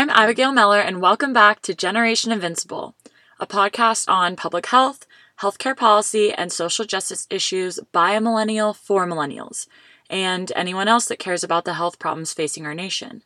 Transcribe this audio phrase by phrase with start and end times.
[0.00, 2.94] I'm Abigail Meller, and welcome back to Generation Invincible,
[3.38, 5.06] a podcast on public health,
[5.42, 9.66] healthcare policy, and social justice issues by a millennial for millennials,
[10.08, 13.24] and anyone else that cares about the health problems facing our nation.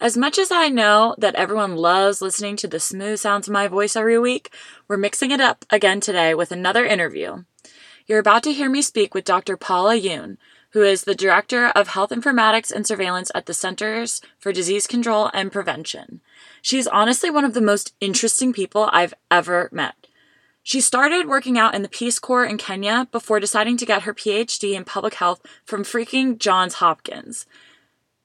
[0.00, 3.68] As much as I know that everyone loves listening to the smooth sounds of my
[3.68, 4.48] voice every week,
[4.88, 7.44] we're mixing it up again today with another interview.
[8.06, 9.58] You're about to hear me speak with Dr.
[9.58, 10.38] Paula Yoon,
[10.72, 15.30] who is the Director of Health Informatics and Surveillance at the Centers for Disease Control
[15.34, 16.20] and Prevention.
[16.60, 19.94] She's honestly one of the most interesting people I've ever met.
[20.62, 24.14] She started working out in the Peace Corps in Kenya before deciding to get her
[24.14, 27.46] PhD in public health from freaking Johns Hopkins.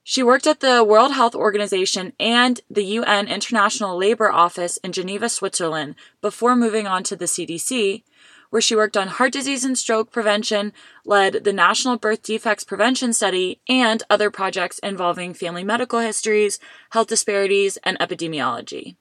[0.03, 5.27] She worked at the World Health Organization and the UN International Labour Office in Geneva,
[5.27, 8.03] Switzerland, before moving on to the CDC,
[8.49, 10.73] where she worked on heart disease and stroke prevention,
[11.05, 16.59] led the National Birth Defects Prevention Study, and other projects involving family medical histories,
[16.91, 18.95] health disparities, and epidemiology.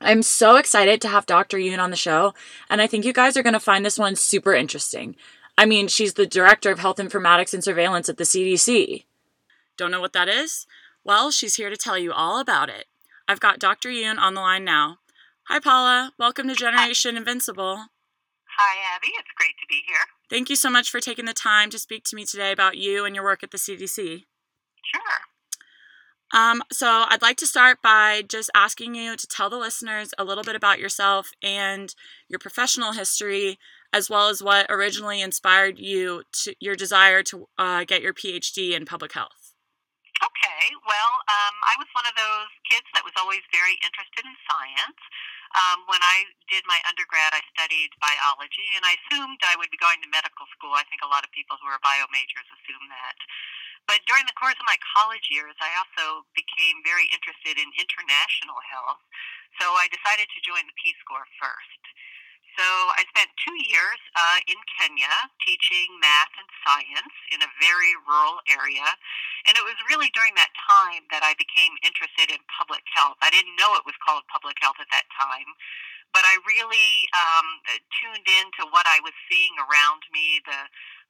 [0.00, 1.56] I'm so excited to have Dr.
[1.56, 2.34] Yoon on the show,
[2.68, 5.16] and I think you guys are going to find this one super interesting.
[5.56, 9.04] I mean, she's the Director of Health Informatics and Surveillance at the CDC.
[9.78, 10.66] Don't know what that is?
[11.02, 12.86] Well, she's here to tell you all about it.
[13.26, 13.88] I've got Dr.
[13.88, 14.98] Yoon on the line now.
[15.48, 16.12] Hi, Paula.
[16.18, 17.86] Welcome to Generation Invincible.
[18.58, 19.08] Hi, Abby.
[19.18, 20.00] It's great to be here.
[20.30, 23.04] Thank you so much for taking the time to speak to me today about you
[23.04, 24.24] and your work at the CDC.
[24.82, 25.18] Sure.
[26.32, 30.24] Um, so, I'd like to start by just asking you to tell the listeners a
[30.24, 31.94] little bit about yourself and
[32.28, 33.58] your professional history,
[33.92, 38.72] as well as what originally inspired you to your desire to uh, get your PhD
[38.72, 39.52] in public health.
[40.24, 44.32] Okay, well, um, I was one of those kids that was always very interested in
[44.48, 45.00] science.
[45.54, 49.78] Um, when I did my undergrad, I studied biology, and I assumed I would be
[49.78, 50.74] going to medical school.
[50.74, 53.16] I think a lot of people who are bio majors assume that.
[53.86, 58.58] But during the course of my college years, I also became very interested in international
[58.66, 58.98] health.
[59.62, 61.82] So I decided to join the Peace Corps first.
[62.56, 62.64] So
[62.96, 65.12] I spent two years uh, in Kenya
[65.44, 68.88] teaching math and science in a very rural area.
[69.44, 73.20] And it was really during that time that I became interested in public health.
[73.20, 75.52] I didn't know it was called public health at that time,
[76.16, 77.48] but I really um,
[77.92, 80.60] tuned into what I was seeing around me the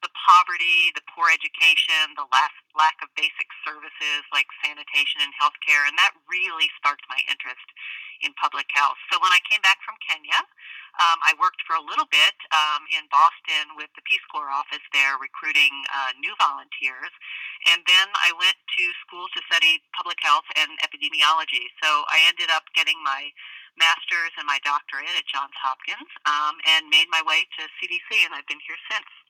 [0.07, 5.83] the poverty, the poor education, the lack, lack of basic services like sanitation and healthcare,
[5.91, 7.67] and that really sparked my interest
[8.23, 8.97] in public health.
[9.11, 10.39] So when I came back from Kenya,
[11.03, 14.85] um, I worked for a little bit um, in Boston with the Peace Corps office
[14.95, 17.13] there, recruiting uh, new volunteers.
[17.69, 21.69] And then I went to school to study public health and epidemiology.
[21.83, 23.29] So I ended up getting my
[23.77, 28.33] master's and my doctorate at Johns Hopkins um, and made my way to CDC, and
[28.33, 29.26] I've been here since.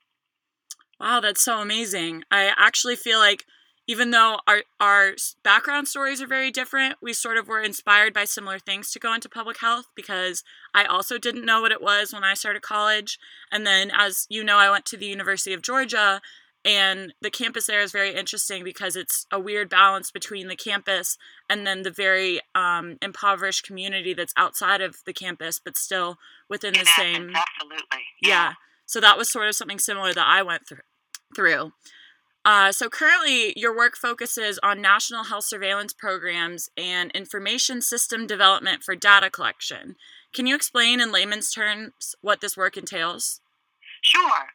[1.00, 2.24] Wow, that's so amazing.
[2.30, 3.44] I actually feel like
[3.88, 5.14] even though our our
[5.44, 9.14] background stories are very different, we sort of were inspired by similar things to go
[9.14, 10.42] into public health because
[10.74, 13.18] I also didn't know what it was when I started college.
[13.52, 16.20] And then as you know, I went to the University of Georgia
[16.64, 21.16] and the campus there is very interesting because it's a weird balance between the campus
[21.48, 26.16] and then the very um, impoverished community that's outside of the campus but still
[26.50, 28.02] within In the same absolutely.
[28.20, 28.54] yeah.
[28.86, 30.62] So that was sort of something similar that I went
[31.34, 31.72] through.
[32.44, 38.84] Uh, so currently, your work focuses on national health surveillance programs and information system development
[38.84, 39.96] for data collection.
[40.32, 43.40] Can you explain in layman's terms what this work entails?
[44.00, 44.46] Sure.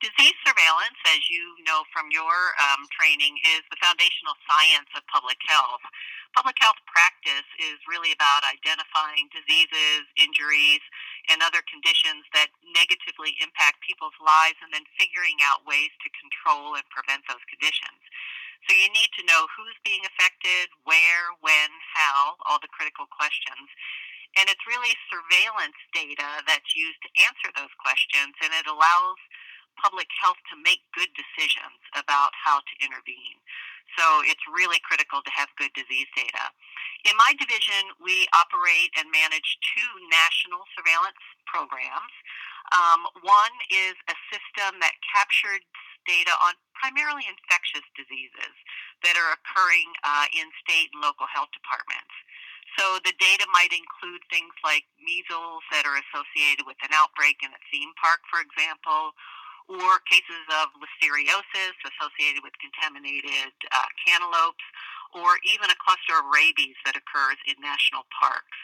[0.00, 5.36] Disease surveillance, as you know from your um, training, is the foundational science of public
[5.44, 5.84] health.
[6.32, 10.80] Public health practice is really about identifying diseases, injuries,
[11.28, 16.80] and other conditions that negatively impact people's lives and then figuring out ways to control
[16.80, 18.00] and prevent those conditions.
[18.64, 23.68] So, you need to know who's being affected, where, when, how, all the critical questions.
[24.40, 29.20] And it's really surveillance data that's used to answer those questions, and it allows
[29.80, 33.40] public health to make good decisions about how to intervene.
[33.98, 36.52] So it's really critical to have good disease data.
[37.08, 41.18] In my division, we operate and manage two national surveillance
[41.48, 42.14] programs.
[42.70, 45.64] Um, one is a system that captured
[46.06, 48.54] data on primarily infectious diseases
[49.02, 52.14] that are occurring uh, in state and local health departments.
[52.78, 57.50] So the data might include things like measles that are associated with an outbreak in
[57.50, 59.18] a theme park, for example,
[59.70, 64.66] or cases of listeriosis associated with contaminated uh, cantaloupes,
[65.14, 68.58] or even a cluster of rabies that occurs in national parks.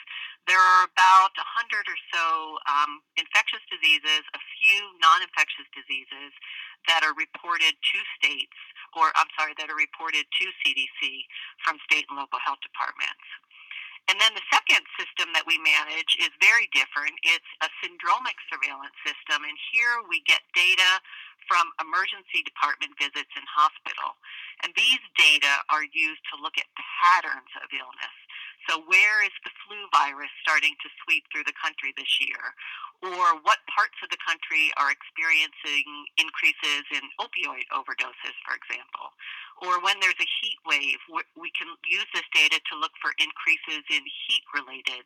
[0.50, 2.26] There are about 100 or so
[2.66, 6.34] um, infectious diseases, a few non infectious diseases
[6.86, 8.58] that are reported to states,
[8.94, 11.26] or I'm sorry, that are reported to CDC
[11.66, 13.26] from state and local health departments.
[14.06, 17.18] And then the second system that we manage is very different.
[17.26, 21.02] It's a syndromic surveillance system, and here we get data
[21.50, 24.14] from emergency department visits in hospital.
[24.62, 28.16] And these data are used to look at patterns of illness.
[28.66, 32.54] So, where is the flu virus starting to sweep through the country this year?
[33.04, 35.86] Or what parts of the country are experiencing
[36.18, 39.14] increases in opioid overdoses, for example?
[39.62, 40.98] Or when there's a heat wave,
[41.36, 45.04] we can use this data to look for increases in heat related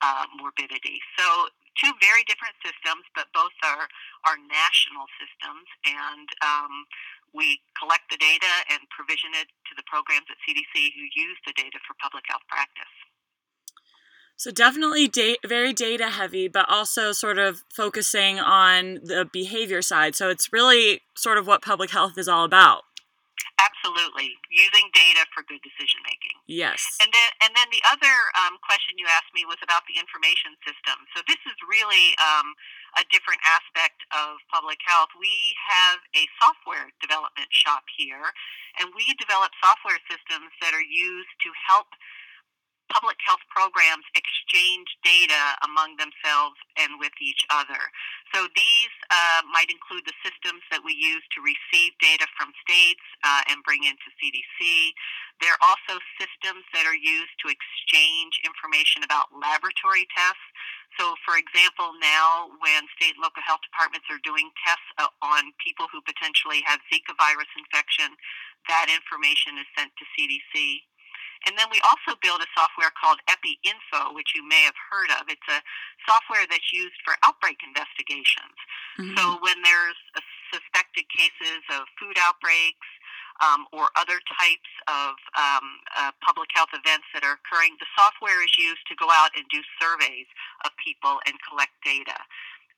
[0.00, 0.98] uh, morbidity.
[1.18, 3.88] So, two very different systems, but both are,
[4.28, 5.66] are national systems.
[5.84, 6.86] And um,
[7.32, 11.56] we collect the data and provision it to the programs at CDC who use the
[11.56, 12.92] data for public health practice.
[14.42, 20.18] So definitely da- very data heavy, but also sort of focusing on the behavior side.
[20.18, 22.82] So it's really sort of what public health is all about.
[23.62, 26.34] Absolutely, using data for good decision making.
[26.50, 26.82] Yes.
[26.98, 30.58] And then, and then the other um, question you asked me was about the information
[30.66, 31.06] system.
[31.14, 32.58] So this is really um,
[32.98, 35.14] a different aspect of public health.
[35.14, 38.34] We have a software development shop here,
[38.82, 41.94] and we develop software systems that are used to help
[42.92, 47.80] public health programs exchange data among themselves and with each other.
[48.36, 53.02] So these uh, might include the systems that we use to receive data from states
[53.24, 54.92] uh, and bring into CDC.
[55.40, 60.48] There are also systems that are used to exchange information about laboratory tests.
[61.00, 65.56] So, for example, now when state and local health departments are doing tests uh, on
[65.56, 68.12] people who potentially have Zika virus infection,
[68.68, 70.84] that information is sent to CDC.
[71.46, 75.26] And then we also build a software called EpiInfo, which you may have heard of.
[75.26, 75.60] It's a
[76.06, 78.56] software that's used for outbreak investigations.
[78.98, 79.16] Mm-hmm.
[79.18, 79.98] So when there's
[80.54, 82.86] suspected cases of food outbreaks,
[83.40, 88.44] um, or other types of um, uh, public health events that are occurring, the software
[88.44, 90.28] is used to go out and do surveys
[90.64, 92.14] of people and collect data.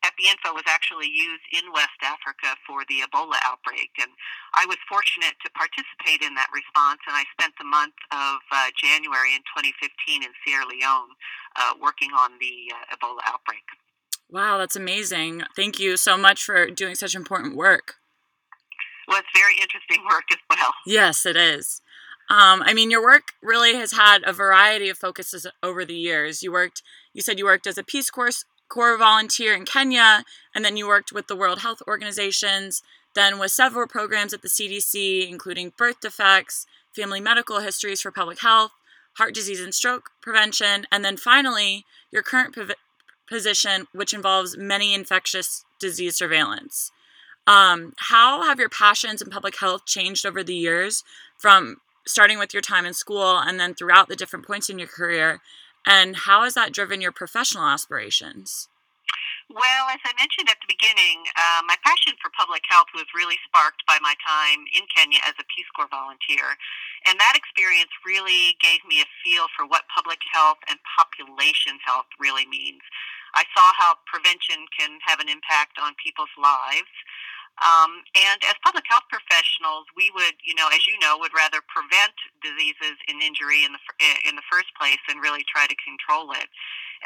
[0.05, 4.13] EpiInfo was actually used in West Africa for the Ebola outbreak, and
[4.55, 7.01] I was fortunate to participate in that response.
[7.09, 11.17] And I spent the month of uh, January in 2015 in Sierra Leone
[11.57, 13.65] uh, working on the uh, Ebola outbreak.
[14.31, 15.43] Wow, that's amazing!
[15.57, 17.97] Thank you so much for doing such important work.
[19.09, 20.73] Well, it's very interesting work as well.
[20.87, 21.83] Yes, it is.
[22.31, 26.43] Um, I mean, your work really has had a variety of focuses over the years.
[26.43, 30.65] You worked, you said you worked as a Peace Corps Corps volunteer in Kenya, and
[30.65, 32.83] then you worked with the World Health Organizations,
[33.15, 38.41] then with several programs at the CDC, including birth defects, family medical histories for public
[38.41, 38.73] health,
[39.17, 42.59] heart disease and stroke prevention, and then finally, your current
[43.29, 46.91] position, which involves many infectious disease surveillance.
[47.47, 51.05] Um, how have your passions in public health changed over the years
[51.39, 54.89] from starting with your time in school and then throughout the different points in your
[54.89, 55.41] career?
[55.87, 58.69] And how has that driven your professional aspirations?
[59.53, 63.37] Well, as I mentioned at the beginning, uh, my passion for public health was really
[63.45, 66.57] sparked by my time in Kenya as a Peace Corps volunteer.
[67.05, 72.09] And that experience really gave me a feel for what public health and population health
[72.17, 72.81] really means.
[73.37, 76.89] I saw how prevention can have an impact on people's lives.
[77.63, 81.63] Um, and as public health professionals, we would, you know, as you know, would rather
[81.71, 83.83] prevent diseases and injury in the
[84.27, 86.51] in the first place and really try to control it.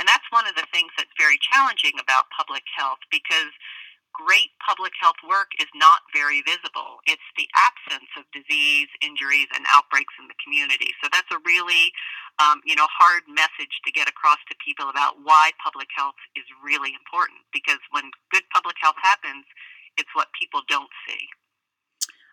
[0.00, 3.52] And that's one of the things that's very challenging about public health because
[4.18, 6.98] great public health work is not very visible.
[7.06, 10.90] It's the absence of disease, injuries, and outbreaks in the community.
[10.98, 11.94] So that's a really,
[12.42, 16.44] um, you know, hard message to get across to people about why public health is
[16.64, 17.46] really important.
[17.54, 19.46] Because when good public health happens,
[19.98, 21.26] it's what people don't see.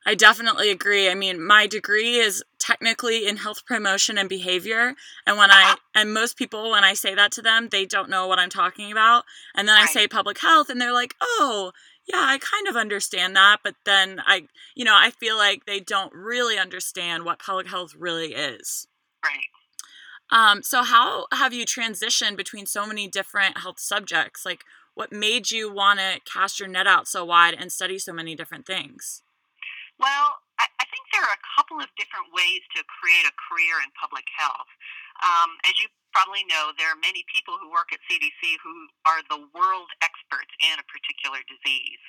[0.06, 1.10] I definitely agree.
[1.10, 4.94] I mean, my degree is technically in health promotion and behavior,
[5.26, 5.76] and when uh-huh.
[5.96, 8.50] I and most people when I say that to them, they don't know what I'm
[8.50, 9.24] talking about.
[9.56, 9.90] And then right.
[9.90, 11.72] I say public health and they're like, "Oh,
[12.08, 15.80] yeah, I kind of understand that, but then I, you know, I feel like they
[15.80, 18.88] don't really understand what public health really is."
[19.24, 19.50] Right.
[20.32, 24.46] Um, so how have you transitioned between so many different health subjects?
[24.46, 24.64] Like
[24.96, 28.34] what made you want to cast your net out so wide and study so many
[28.34, 29.22] different things?
[30.00, 33.80] Well, I, I think there are a couple of different ways to create a career
[33.84, 34.72] in public health.
[35.24, 38.76] Um, as you probably know, there are many people who work at CDC who
[39.08, 42.04] are the world experts in a particular disease.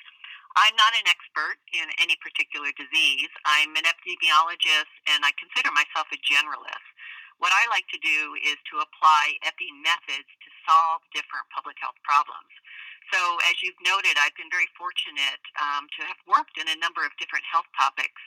[0.55, 3.29] I'm not an expert in any particular disease.
[3.45, 6.87] I'm an epidemiologist and I consider myself a generalist.
[7.37, 11.99] What I like to do is to apply epi methods to solve different public health
[12.01, 12.49] problems.
[13.13, 17.07] So, as you've noted, I've been very fortunate um, to have worked in a number
[17.07, 18.19] of different health topics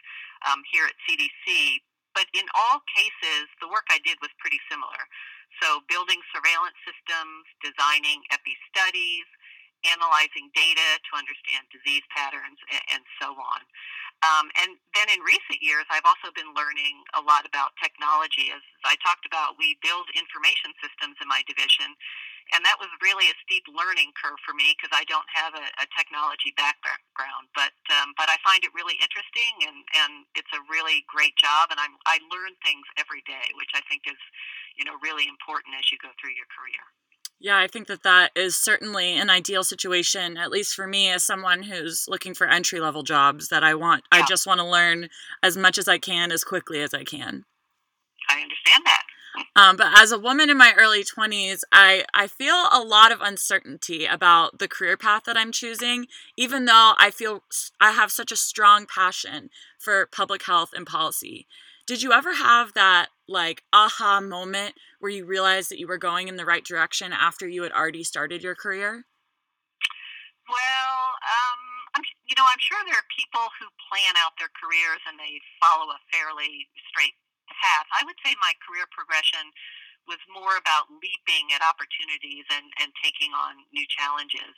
[0.49, 1.85] um, here at CDC.
[2.17, 5.05] But in all cases, the work I did was pretty similar.
[5.61, 9.29] So, building surveillance systems, designing epi studies,
[9.85, 13.61] analyzing data to understand disease patterns, and, and so on.
[14.21, 18.53] Um, and then in recent years, I've also been learning a lot about technology.
[18.53, 21.97] As I talked about, we build information systems in my division,
[22.53, 25.67] and that was really a steep learning curve for me because I don't have a,
[25.81, 27.51] a technology background.
[27.55, 31.71] But um, but I find it really interesting, and, and it's a really great job,
[31.71, 34.21] and I'm, I learn things every day, which I think is
[34.77, 36.85] you know really important as you go through your career.
[37.41, 41.25] Yeah, I think that that is certainly an ideal situation, at least for me as
[41.25, 44.05] someone who's looking for entry level jobs that I want.
[44.13, 44.21] Yeah.
[44.21, 45.09] I just want to learn
[45.43, 47.45] as much as I can as quickly as I can.
[49.57, 53.21] Um, but as a woman in my early 20s, I, I feel a lot of
[53.21, 57.43] uncertainty about the career path that I'm choosing, even though I feel
[57.81, 61.49] I have such a strong passion for public health and policy.
[61.87, 66.29] Did you ever have that like aha moment where you realized that you were going
[66.29, 69.07] in the right direction after you had already started your career?
[70.47, 70.95] Well,
[71.27, 71.61] um,
[71.99, 75.43] I'm, you know, I'm sure there are people who plan out their careers and they
[75.59, 77.19] follow a fairly straight
[77.51, 77.87] path.
[77.95, 79.51] I would say my career progression
[80.09, 84.57] was more about leaping at opportunities and, and taking on new challenges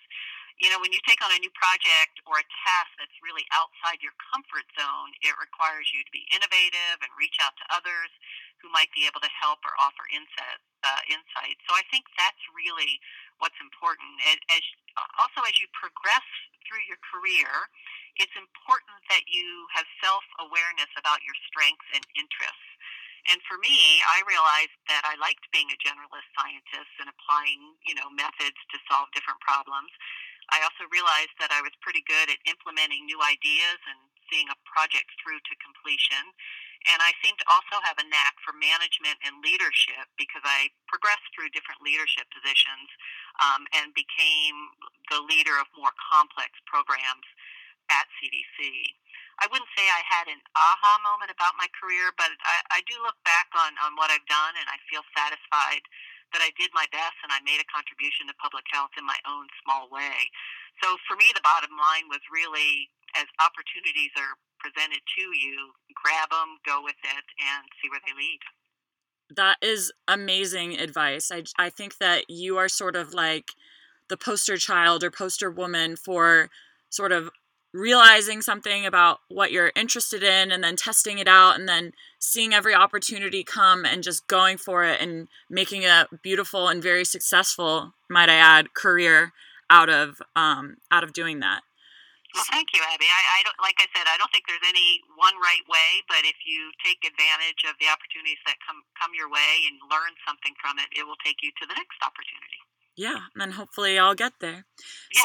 [0.62, 3.98] you know, when you take on a new project or a task that's really outside
[3.98, 8.10] your comfort zone, it requires you to be innovative and reach out to others
[8.62, 10.62] who might be able to help or offer insight.
[10.82, 11.54] Uh, insight.
[11.70, 12.98] So I think that's really
[13.38, 14.18] what's important.
[14.50, 14.62] As,
[15.22, 16.26] also, as you progress
[16.66, 17.70] through your career,
[18.18, 22.71] it's important that you have self awareness about your strengths and interests.
[23.30, 27.94] And for me, I realized that I liked being a generalist scientist and applying, you
[27.94, 29.94] know, methods to solve different problems.
[30.50, 34.58] I also realized that I was pretty good at implementing new ideas and seeing a
[34.66, 36.34] project through to completion.
[36.90, 41.30] And I seem to also have a knack for management and leadership because I progressed
[41.30, 42.90] through different leadership positions
[43.38, 44.56] um, and became
[45.14, 47.28] the leader of more complex programs
[47.86, 48.98] at CDC.
[49.42, 52.94] I wouldn't say I had an aha moment about my career, but I, I do
[53.02, 55.82] look back on, on what I've done and I feel satisfied
[56.30, 59.18] that I did my best and I made a contribution to public health in my
[59.26, 60.30] own small way.
[60.78, 62.86] So for me, the bottom line was really
[63.18, 68.14] as opportunities are presented to you, grab them, go with it, and see where they
[68.14, 68.40] lead.
[69.34, 71.34] That is amazing advice.
[71.34, 73.50] I, I think that you are sort of like
[74.06, 76.48] the poster child or poster woman for
[76.90, 77.30] sort of
[77.72, 82.52] realizing something about what you're interested in and then testing it out and then seeing
[82.52, 87.94] every opportunity come and just going for it and making a beautiful and very successful
[88.10, 89.32] might i add career
[89.70, 91.64] out of um, out of doing that.
[92.36, 93.08] Well thank you abby.
[93.08, 96.24] I, I don't like i said i don't think there's any one right way but
[96.24, 100.56] if you take advantage of the opportunities that come come your way and learn something
[100.56, 102.60] from it it will take you to the next opportunity
[102.96, 104.64] yeah and hopefully i'll get there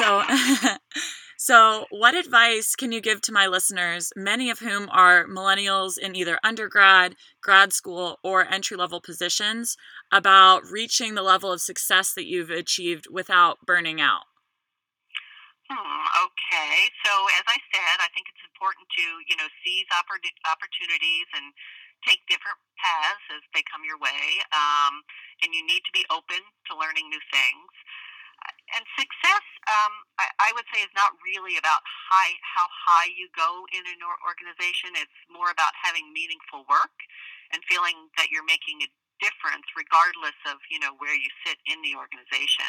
[0.00, 0.26] yeah.
[0.60, 0.76] so
[1.40, 6.16] So, what advice can you give to my listeners, many of whom are millennials in
[6.16, 9.76] either undergrad, grad school, or entry level positions,
[10.10, 14.26] about reaching the level of success that you've achieved without burning out?
[15.70, 16.90] Hmm, okay.
[17.06, 21.54] So, as I said, I think it's important to, you know, seize opportunities and
[22.06, 24.42] take different paths as they come your way.
[24.54, 25.02] Um,
[25.42, 26.38] and you need to be open
[26.70, 27.70] to learning new things
[28.76, 33.28] and success, um, I, I, would say, is not really about high, how high you
[33.32, 34.92] go in an organization.
[34.96, 36.92] It's more about having meaningful work
[37.52, 38.88] and feeling that you're making a
[39.24, 42.68] difference, regardless of you know where you sit in the organization.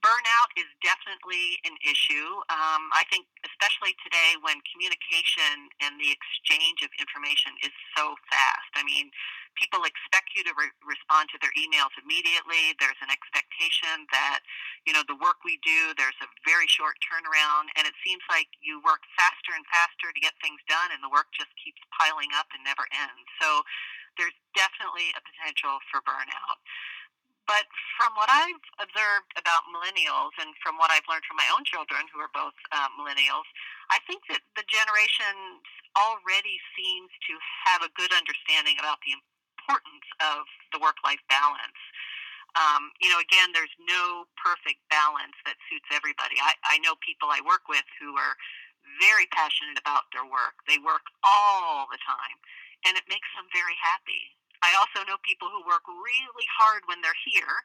[0.00, 2.40] Burnout is definitely an issue.
[2.48, 8.72] Um, I think, especially today when communication and the exchange of information is so fast.
[8.80, 9.12] I mean,
[9.60, 12.72] people expect you to re- respond to their emails immediately.
[12.80, 14.40] There's an expectation that,
[14.88, 18.48] you know, the work we do, there's a very short turnaround, and it seems like
[18.64, 22.32] you work faster and faster to get things done, and the work just keeps piling
[22.40, 23.28] up and never ends.
[23.36, 23.60] So
[24.16, 26.58] there's definitely a potential for burnout.
[27.50, 27.66] But
[27.98, 32.06] from what I've observed about millennials and from what I've learned from my own children,
[32.14, 33.42] who are both uh, millennials,
[33.90, 35.58] I think that the generation
[35.98, 37.34] already seems to
[37.66, 41.82] have a good understanding about the importance of the work life balance.
[42.54, 46.38] Um, you know, again, there's no perfect balance that suits everybody.
[46.38, 48.38] I, I know people I work with who are
[49.02, 52.38] very passionate about their work, they work all the time,
[52.86, 54.38] and it makes them very happy.
[54.62, 57.64] I also know people who work really hard when they're here,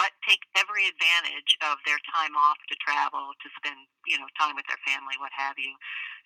[0.00, 4.56] but take every advantage of their time off to travel, to spend, you know, time
[4.56, 5.76] with their family, what have you.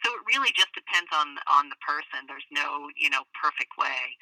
[0.07, 2.31] So it really just depends on on the person.
[2.31, 4.15] There's no, you know, perfect way.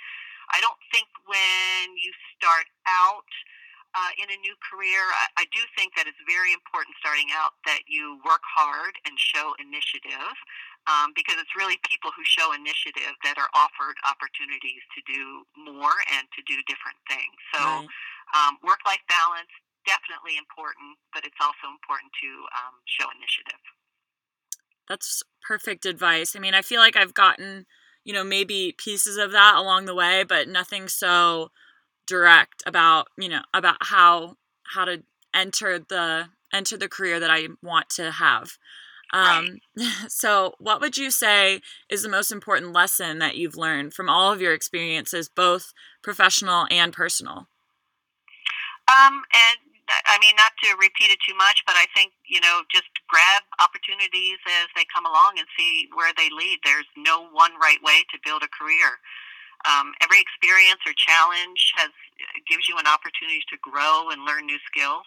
[0.53, 3.29] I don't think when you start out
[3.93, 5.05] uh, in a new career,
[5.37, 9.17] I, I do think that it's very important starting out that you work hard and
[9.21, 10.33] show initiative
[10.91, 15.95] um, because it's really people who show initiative that are offered opportunities to do more
[16.19, 17.37] and to do different things.
[17.55, 17.89] So, right.
[18.35, 19.53] um, work life balance
[19.87, 23.62] definitely important, but it's also important to um, show initiative.
[24.89, 26.35] That's perfect advice.
[26.37, 27.67] I mean, I feel like I've gotten,
[28.05, 31.51] you know, maybe pieces of that along the way, but nothing so
[32.07, 34.37] direct about, you know, about how
[34.75, 35.03] how to
[35.35, 38.59] enter the enter the career that I want to have.
[39.12, 39.88] Um, right.
[40.09, 44.33] so, what would you say is the most important lesson that you've learned from all
[44.33, 47.49] of your experiences, both professional and personal?
[48.88, 49.59] Um, and
[50.07, 53.42] I mean, not to repeat it too much, but I think, you know, just grab
[53.61, 56.61] opportunities as they come along and see where they lead.
[56.64, 59.00] There's no one right way to build a career.
[59.69, 61.90] Um, every experience or challenge has
[62.49, 65.07] gives you an opportunity to grow and learn new skills.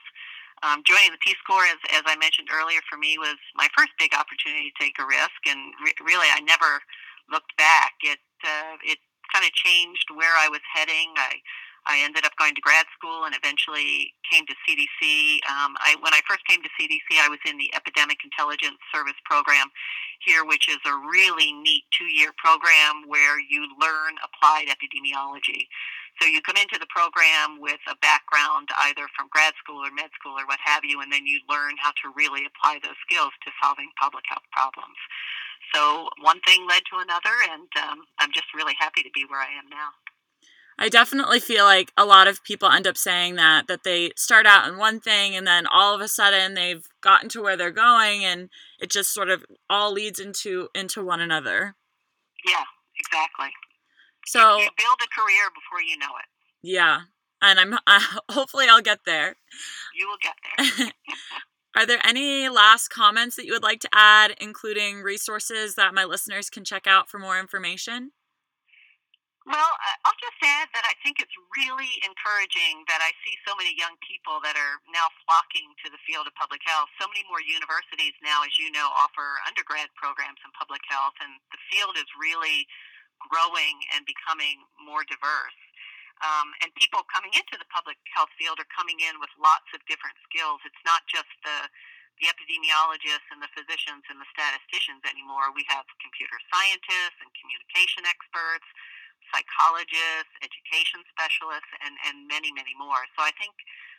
[0.66, 3.94] Um, joining the Peace Corps, as, as I mentioned earlier, for me was my first
[4.02, 6.82] big opportunity to take a risk, and re- really I never
[7.30, 7.94] looked back.
[8.02, 8.98] It uh, it
[9.30, 11.14] kind of changed where I was heading.
[11.22, 11.38] I
[11.86, 15.38] I ended up going to grad school and eventually came to CDC.
[15.46, 19.18] Um, I, when I first came to CDC, I was in the Epidemic Intelligence Service
[19.24, 19.70] program
[20.26, 25.70] here, which is a really neat two year program where you learn applied epidemiology.
[26.22, 30.12] So you come into the program with a background either from grad school or med
[30.16, 33.36] school or what have you, and then you learn how to really apply those skills
[33.44, 34.96] to solving public health problems.
[35.74, 39.42] So one thing led to another, and um, I'm just really happy to be where
[39.42, 39.92] I am now.
[40.78, 44.46] I definitely feel like a lot of people end up saying that that they start
[44.46, 47.72] out in one thing and then all of a sudden they've gotten to where they're
[47.72, 48.50] going and
[48.82, 51.76] it just sort of all leads into into one another.
[52.46, 52.66] Yeah,
[53.00, 53.52] exactly.
[54.26, 56.28] So you, you build a career before you know it.
[56.62, 57.02] Yeah.
[57.42, 58.00] And I'm uh,
[58.32, 59.36] hopefully I'll get there.
[59.96, 60.92] You will get there.
[61.76, 66.08] Are there any last comments that you would like to add, including resources that my
[66.08, 68.16] listeners can check out for more information?
[69.46, 73.78] Well, I'll just add that I think it's really encouraging that I see so many
[73.78, 76.90] young people that are now flocking to the field of public health.
[76.98, 81.38] So many more universities now, as you know, offer undergrad programs in public health, and
[81.54, 82.66] the field is really
[83.20, 85.60] growing and becoming more diverse.
[86.24, 89.84] Um, and people coming into the public health field are coming in with lots of
[89.92, 90.64] different skills.
[90.64, 91.70] It's not just the
[92.24, 95.52] the epidemiologists and the physicians and the statisticians anymore.
[95.52, 98.64] We have computer scientists and communication experts
[99.34, 103.04] psychologists, education specialists, and, and many, many more.
[103.18, 103.56] So I think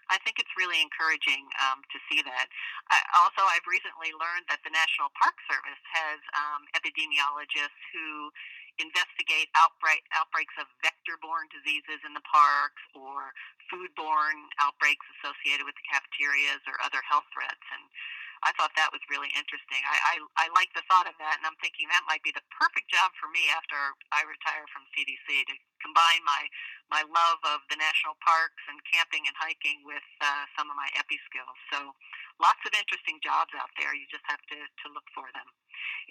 [0.06, 2.46] I think it's really encouraging um, to see that.
[2.94, 8.30] I, also, I've recently learned that the National Park Service has um, epidemiologists who
[8.76, 13.32] investigate outbreak, outbreaks of vector-borne diseases in the parks or
[13.72, 17.66] food-borne outbreaks associated with the cafeterias or other health threats.
[17.72, 17.84] And
[18.44, 19.80] I thought that was really interesting.
[19.88, 22.44] I, I, I like the thought of that, and I'm thinking that might be the
[22.52, 23.76] perfect job for me after
[24.12, 26.42] I retire from CDC to combine my,
[26.92, 30.88] my love of the national parks and camping and hiking with uh, some of my
[31.00, 31.56] epi skills.
[31.72, 31.96] So
[32.36, 33.96] lots of interesting jobs out there.
[33.96, 35.48] You just have to, to look for them.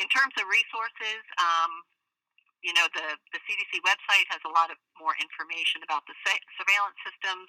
[0.02, 1.86] In terms of resources, um,
[2.66, 6.18] you know, the, the CDC website has a lot of more information about the
[6.58, 7.46] surveillance systems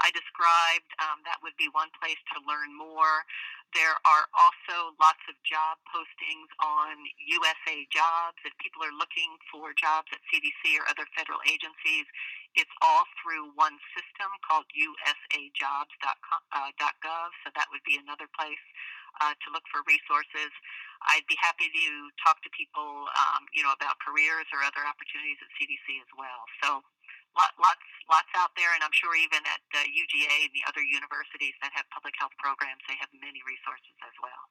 [0.00, 0.88] I described.
[1.04, 3.28] Um, that would be one place to learn more.
[3.76, 6.96] There are also lots of job postings on
[7.28, 8.40] USA Jobs.
[8.46, 12.08] If people are looking for jobs at CDC or other federal agencies,
[12.56, 16.16] it's all through one system called usajobs.gov.
[16.54, 16.70] Uh,
[17.44, 18.64] so that would be another place
[19.20, 20.54] uh, to look for resources.
[21.12, 21.86] I'd be happy to
[22.24, 26.40] talk to people, um, you know, about careers or other opportunities at CDC as well.
[26.64, 26.68] So
[27.36, 31.54] lots, lots out there, and I'm sure even at uh, UGA and the other universities
[31.60, 34.42] that have public health programs, they have many resources as well.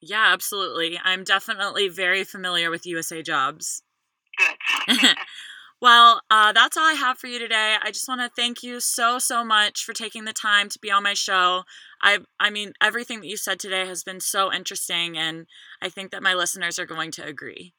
[0.00, 1.00] Yeah, absolutely.
[1.00, 3.82] I'm definitely very familiar with USA Jobs.
[4.36, 5.16] Good.
[5.80, 7.76] Well, uh, that's all I have for you today.
[7.82, 10.90] I just want to thank you so so much for taking the time to be
[10.90, 11.64] on my show.
[12.00, 15.46] I I mean everything that you said today has been so interesting, and
[15.82, 17.74] I think that my listeners are going to agree.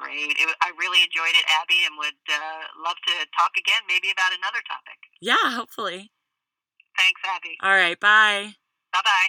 [0.00, 0.30] Great.
[0.30, 4.32] It, I really enjoyed it, Abby, and would uh, love to talk again, maybe about
[4.32, 4.96] another topic.
[5.20, 6.10] Yeah, hopefully.
[6.96, 7.56] Thanks, Abby.
[7.62, 8.00] All right.
[8.00, 8.54] Bye.
[8.92, 9.28] Bye bye.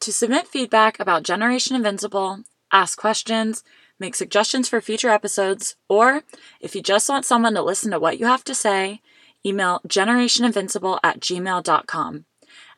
[0.00, 2.40] To submit feedback about Generation Invincible,
[2.70, 3.64] ask questions
[3.98, 6.22] make suggestions for future episodes, or
[6.60, 9.00] if you just want someone to listen to what you have to say,
[9.46, 12.24] email generationinvincible at gmail.com.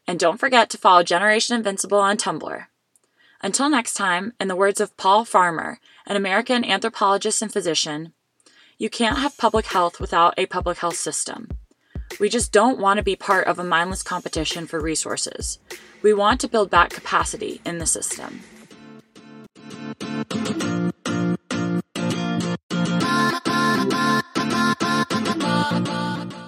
[0.06, 2.66] And don't forget to follow Generation Invincible on Tumblr.
[3.42, 8.12] Until next time, in the words of Paul Farmer, an American anthropologist and physician,
[8.78, 11.48] You can't have public health without a public health system.
[12.20, 15.58] We just don't want to be part of a mindless competition for resources.
[16.02, 18.42] We want to build back capacity in the system.